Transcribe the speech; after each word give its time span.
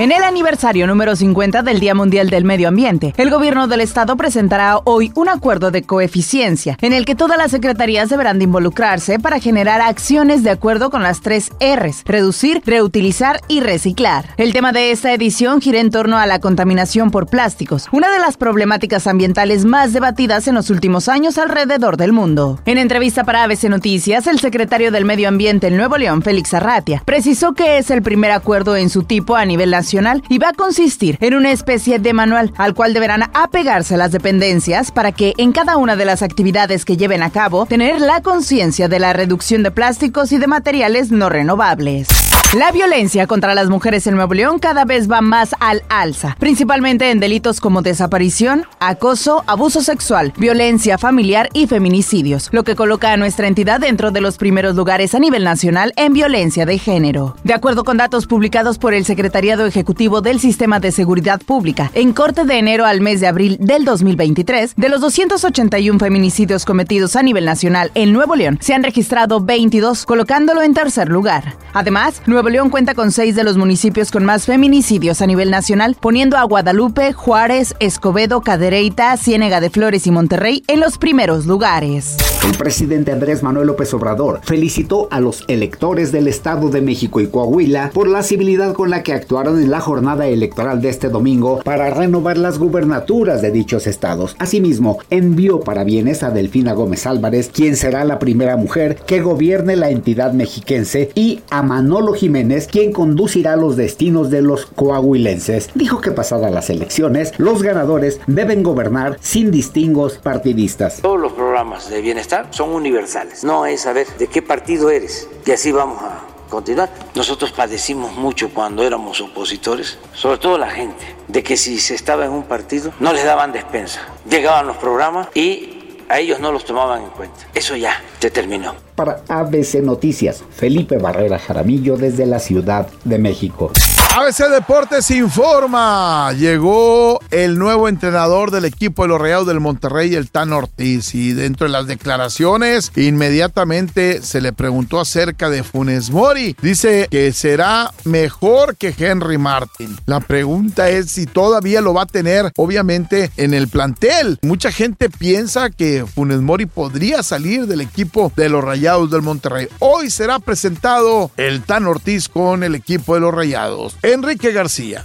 En 0.00 0.12
el 0.12 0.22
aniversario 0.22 0.86
número 0.86 1.14
50 1.14 1.62
del 1.62 1.78
Día 1.78 1.94
Mundial 1.94 2.30
del 2.30 2.46
Medio 2.46 2.68
Ambiente, 2.68 3.12
el 3.18 3.28
gobierno 3.28 3.68
del 3.68 3.82
estado 3.82 4.16
presentará 4.16 4.78
hoy 4.84 5.12
un 5.14 5.28
acuerdo 5.28 5.70
de 5.70 5.82
coeficiencia 5.82 6.78
en 6.80 6.94
el 6.94 7.04
que 7.04 7.14
todas 7.14 7.36
las 7.36 7.50
secretarías 7.50 8.08
deberán 8.08 8.38
de 8.38 8.44
involucrarse 8.44 9.18
para 9.18 9.40
generar 9.40 9.82
acciones 9.82 10.42
de 10.42 10.48
acuerdo 10.48 10.88
con 10.88 11.02
las 11.02 11.20
tres 11.20 11.50
Rs, 11.60 12.04
reducir, 12.06 12.62
reutilizar 12.64 13.42
y 13.46 13.60
reciclar. 13.60 14.30
El 14.38 14.54
tema 14.54 14.72
de 14.72 14.90
esta 14.90 15.12
edición 15.12 15.60
gira 15.60 15.80
en 15.80 15.90
torno 15.90 16.16
a 16.16 16.26
la 16.26 16.38
contaminación 16.38 17.10
por 17.10 17.26
plásticos, 17.26 17.86
una 17.92 18.10
de 18.10 18.20
las 18.20 18.38
problemáticas 18.38 19.06
ambientales 19.06 19.66
más 19.66 19.92
debatidas 19.92 20.48
en 20.48 20.54
los 20.54 20.70
últimos 20.70 21.10
años 21.10 21.36
alrededor 21.36 21.98
del 21.98 22.14
mundo. 22.14 22.58
En 22.64 22.78
entrevista 22.78 23.24
para 23.24 23.42
ABC 23.42 23.64
Noticias, 23.64 24.26
el 24.26 24.40
secretario 24.40 24.92
del 24.92 25.04
Medio 25.04 25.28
Ambiente 25.28 25.66
en 25.66 25.76
Nuevo 25.76 25.98
León, 25.98 26.22
Félix 26.22 26.54
Arratia, 26.54 27.02
precisó 27.04 27.52
que 27.52 27.76
es 27.76 27.90
el 27.90 28.00
primer 28.00 28.30
acuerdo 28.30 28.76
en 28.76 28.88
su 28.88 29.02
tipo 29.02 29.36
a 29.36 29.44
nivel 29.44 29.70
nacional 29.72 29.89
y 30.28 30.38
va 30.38 30.50
a 30.50 30.52
consistir 30.52 31.18
en 31.20 31.34
una 31.34 31.50
especie 31.50 31.98
de 31.98 32.12
manual 32.12 32.52
al 32.56 32.74
cual 32.74 32.94
deberán 32.94 33.24
apegarse 33.34 33.96
las 33.96 34.12
dependencias 34.12 34.92
para 34.92 35.10
que 35.10 35.32
en 35.36 35.50
cada 35.52 35.76
una 35.76 35.96
de 35.96 36.04
las 36.04 36.22
actividades 36.22 36.84
que 36.84 36.96
lleven 36.96 37.22
a 37.22 37.30
cabo 37.30 37.66
tener 37.66 38.00
la 38.00 38.22
conciencia 38.22 38.88
de 38.88 39.00
la 39.00 39.12
reducción 39.12 39.62
de 39.62 39.72
plásticos 39.72 40.30
y 40.30 40.38
de 40.38 40.46
materiales 40.46 41.10
no 41.10 41.28
renovables. 41.28 42.19
La 42.58 42.72
violencia 42.72 43.28
contra 43.28 43.54
las 43.54 43.70
mujeres 43.70 44.08
en 44.08 44.16
Nuevo 44.16 44.34
León 44.34 44.58
cada 44.58 44.84
vez 44.84 45.08
va 45.08 45.20
más 45.20 45.54
al 45.60 45.84
alza, 45.88 46.36
principalmente 46.40 47.12
en 47.12 47.20
delitos 47.20 47.60
como 47.60 47.80
desaparición, 47.80 48.64
acoso, 48.80 49.44
abuso 49.46 49.82
sexual, 49.82 50.32
violencia 50.36 50.98
familiar 50.98 51.48
y 51.52 51.68
feminicidios, 51.68 52.48
lo 52.50 52.64
que 52.64 52.74
coloca 52.74 53.12
a 53.12 53.16
nuestra 53.16 53.46
entidad 53.46 53.78
dentro 53.78 54.10
de 54.10 54.20
los 54.20 54.36
primeros 54.36 54.74
lugares 54.74 55.14
a 55.14 55.20
nivel 55.20 55.44
nacional 55.44 55.92
en 55.94 56.12
violencia 56.12 56.66
de 56.66 56.78
género. 56.78 57.36
De 57.44 57.54
acuerdo 57.54 57.84
con 57.84 57.98
datos 57.98 58.26
publicados 58.26 58.78
por 58.78 58.94
el 58.94 59.04
Secretariado 59.04 59.64
Ejecutivo 59.64 60.20
del 60.20 60.40
Sistema 60.40 60.80
de 60.80 60.90
Seguridad 60.90 61.40
Pública, 61.40 61.92
en 61.94 62.12
corte 62.12 62.44
de 62.44 62.58
enero 62.58 62.84
al 62.84 63.00
mes 63.00 63.20
de 63.20 63.28
abril 63.28 63.58
del 63.60 63.84
2023, 63.84 64.74
de 64.74 64.88
los 64.88 65.00
281 65.00 66.00
feminicidios 66.00 66.64
cometidos 66.64 67.14
a 67.14 67.22
nivel 67.22 67.44
nacional 67.44 67.92
en 67.94 68.12
Nuevo 68.12 68.34
León, 68.34 68.58
se 68.60 68.74
han 68.74 68.82
registrado 68.82 69.38
22, 69.38 70.04
colocándolo 70.04 70.62
en 70.62 70.74
tercer 70.74 71.10
lugar. 71.10 71.54
Además, 71.74 72.20
Nuevo 72.26 72.39
León 72.48 72.70
cuenta 72.70 72.94
con 72.94 73.12
seis 73.12 73.36
de 73.36 73.44
los 73.44 73.58
municipios 73.58 74.10
con 74.10 74.24
más 74.24 74.46
feminicidios 74.46 75.20
a 75.20 75.26
nivel 75.26 75.50
nacional, 75.50 75.94
poniendo 76.00 76.38
a 76.38 76.44
Guadalupe, 76.44 77.12
Juárez, 77.12 77.74
Escobedo, 77.78 78.40
Cadereyta, 78.40 79.14
Ciénega 79.18 79.60
de 79.60 79.68
Flores 79.68 80.06
y 80.06 80.10
Monterrey 80.10 80.62
en 80.66 80.80
los 80.80 80.96
primeros 80.96 81.44
lugares. 81.44 82.16
El 82.42 82.56
presidente 82.56 83.12
Andrés 83.12 83.42
Manuel 83.42 83.66
López 83.66 83.92
Obrador 83.92 84.40
felicitó 84.42 85.08
a 85.10 85.20
los 85.20 85.44
electores 85.48 86.12
del 86.12 86.28
Estado 86.28 86.70
de 86.70 86.80
México 86.80 87.20
y 87.20 87.26
Coahuila 87.26 87.90
por 87.92 88.08
la 88.08 88.22
civilidad 88.22 88.72
con 88.72 88.88
la 88.88 89.02
que 89.02 89.12
actuaron 89.12 89.60
en 89.60 89.70
la 89.70 89.80
jornada 89.80 90.26
electoral 90.26 90.80
de 90.80 90.88
este 90.88 91.10
domingo 91.10 91.60
para 91.62 91.90
renovar 91.90 92.38
las 92.38 92.58
gubernaturas 92.58 93.42
de 93.42 93.50
dichos 93.50 93.86
estados. 93.86 94.34
Asimismo, 94.38 94.98
envió 95.10 95.60
parabienes 95.60 96.22
a 96.22 96.30
Delfina 96.30 96.72
Gómez 96.72 97.06
Álvarez, 97.06 97.50
quien 97.52 97.76
será 97.76 98.04
la 98.04 98.18
primera 98.18 98.56
mujer 98.56 98.96
que 99.06 99.20
gobierne 99.20 99.76
la 99.76 99.90
entidad 99.90 100.32
mexiquense, 100.32 101.10
y 101.14 101.40
a 101.50 101.62
Manolo 101.62 102.14
Jiménez 102.14 102.29
quien 102.70 102.92
conducirá 102.92 103.56
los 103.56 103.76
destinos 103.76 104.30
de 104.30 104.42
los 104.42 104.66
coahuilenses. 104.66 105.70
Dijo 105.74 106.00
que 106.00 106.12
pasadas 106.12 106.52
las 106.52 106.70
elecciones, 106.70 107.32
los 107.38 107.62
ganadores 107.62 108.20
deben 108.26 108.62
gobernar 108.62 109.16
sin 109.20 109.50
distingos 109.50 110.18
partidistas. 110.18 111.00
Todos 111.02 111.20
los 111.20 111.32
programas 111.32 111.90
de 111.90 112.00
bienestar 112.00 112.48
son 112.50 112.70
universales. 112.70 113.44
No 113.44 113.66
es 113.66 113.82
saber 113.82 114.06
de 114.18 114.26
qué 114.26 114.42
partido 114.42 114.90
eres. 114.90 115.28
Y 115.44 115.50
así 115.50 115.72
vamos 115.72 116.02
a 116.02 116.20
continuar. 116.48 116.90
Nosotros 117.14 117.52
padecimos 117.52 118.14
mucho 118.14 118.50
cuando 118.50 118.82
éramos 118.82 119.20
opositores, 119.20 119.98
sobre 120.12 120.38
todo 120.38 120.58
la 120.58 120.70
gente, 120.70 121.04
de 121.28 121.42
que 121.42 121.56
si 121.56 121.78
se 121.78 121.94
estaba 121.94 122.24
en 122.24 122.32
un 122.32 122.42
partido 122.42 122.92
no 123.00 123.12
les 123.12 123.24
daban 123.24 123.52
despensa. 123.52 124.00
Llegaban 124.28 124.66
los 124.66 124.76
programas 124.76 125.28
y 125.34 125.79
a 126.10 126.18
ellos 126.18 126.40
no 126.40 126.50
los 126.50 126.64
tomaban 126.64 127.04
en 127.04 127.10
cuenta. 127.10 127.46
Eso 127.54 127.76
ya 127.76 128.02
se 128.18 128.30
terminó. 128.30 128.74
Para 128.96 129.22
ABC 129.28 129.76
Noticias, 129.76 130.42
Felipe 130.50 130.98
Barrera 130.98 131.38
Jaramillo 131.38 131.96
desde 131.96 132.26
la 132.26 132.40
Ciudad 132.40 132.88
de 133.04 133.18
México. 133.18 133.70
ABC 134.12 134.48
Deportes 134.48 135.08
informa. 135.12 136.32
Llegó 136.32 137.20
el 137.30 137.60
nuevo 137.60 137.88
entrenador 137.88 138.50
del 138.50 138.64
equipo 138.64 139.02
de 139.02 139.08
los 139.08 139.20
Rayados 139.20 139.46
del 139.46 139.60
Monterrey, 139.60 140.16
el 140.16 140.32
Tan 140.32 140.52
Ortiz. 140.52 141.14
Y 141.14 141.32
dentro 141.32 141.68
de 141.68 141.72
las 141.72 141.86
declaraciones, 141.86 142.90
inmediatamente 142.96 144.20
se 144.20 144.40
le 144.40 144.52
preguntó 144.52 144.98
acerca 144.98 145.48
de 145.48 145.62
Funes 145.62 146.10
Mori. 146.10 146.56
Dice 146.60 147.06
que 147.08 147.32
será 147.32 147.94
mejor 148.02 148.76
que 148.76 148.92
Henry 148.98 149.38
Martin. 149.38 149.96
La 150.06 150.18
pregunta 150.18 150.90
es 150.90 151.12
si 151.12 151.26
todavía 151.26 151.80
lo 151.80 151.94
va 151.94 152.02
a 152.02 152.06
tener, 152.06 152.50
obviamente, 152.56 153.30
en 153.36 153.54
el 153.54 153.68
plantel. 153.68 154.40
Mucha 154.42 154.72
gente 154.72 155.08
piensa 155.08 155.70
que 155.70 156.04
Funes 156.04 156.40
Mori 156.40 156.66
podría 156.66 157.22
salir 157.22 157.68
del 157.68 157.80
equipo 157.80 158.32
de 158.34 158.48
los 158.48 158.64
Rayados 158.64 159.08
del 159.12 159.22
Monterrey. 159.22 159.68
Hoy 159.78 160.10
será 160.10 160.40
presentado 160.40 161.30
el 161.36 161.62
Tan 161.62 161.86
Ortiz 161.86 162.28
con 162.28 162.64
el 162.64 162.74
equipo 162.74 163.14
de 163.14 163.20
los 163.20 163.32
Rayados. 163.32 163.99
Enrique 164.02 164.52
García. 164.52 165.02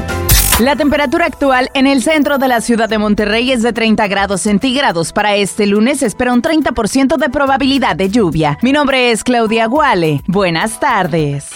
La 0.60 0.74
temperatura 0.76 1.26
actual 1.26 1.70
en 1.74 1.86
el 1.86 2.02
centro 2.02 2.38
de 2.38 2.48
la 2.48 2.60
ciudad 2.60 2.88
de 2.88 2.98
Monterrey 2.98 3.52
es 3.52 3.62
de 3.62 3.72
30 3.72 4.08
grados 4.08 4.42
centígrados. 4.42 5.12
Para 5.12 5.36
este 5.36 5.66
lunes 5.66 6.02
espera 6.02 6.32
un 6.32 6.42
30% 6.42 7.16
de 7.16 7.30
probabilidad 7.30 7.96
de 7.96 8.10
lluvia. 8.10 8.58
Mi 8.62 8.72
nombre 8.72 9.10
es 9.12 9.22
Claudia 9.24 9.66
Guale. 9.66 10.22
Buenas 10.26 10.80
tardes. 10.80 11.46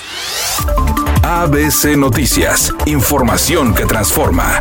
ABC 1.25 1.97
Noticias. 1.97 2.73
Información 2.87 3.75
que 3.75 3.87
transforma. 3.87 4.61